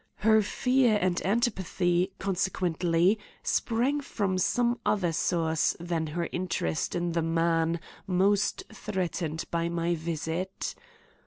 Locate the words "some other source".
4.39-5.75